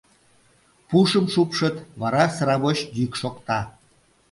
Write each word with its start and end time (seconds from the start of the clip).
Пушым 0.89 1.25
шупшыт, 1.33 1.75
вара 2.01 2.23
сравоч 2.35 2.77
йӱк 2.97 3.13
шокта. 3.21 3.59